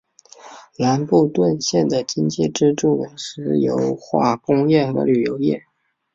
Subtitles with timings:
[0.77, 5.61] 兰布顿县的经济支柱为石油化工业和旅游业。